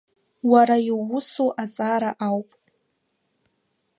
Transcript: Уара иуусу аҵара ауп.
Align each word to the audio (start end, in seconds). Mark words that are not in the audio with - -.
Уара 0.51 0.77
иуусу 0.89 1.49
аҵара 1.63 2.11
ауп. 2.27 2.49